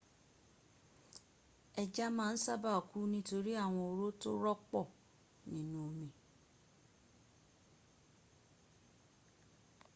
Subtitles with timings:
[1.81, 4.79] eja maa n saba ku nitori awon oro to ropo
[5.49, 6.09] ninu omi